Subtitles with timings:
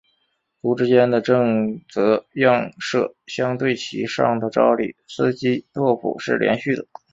[0.63, 6.83] 簇之间的正则映射相对其上的扎里斯基拓扑是连续的。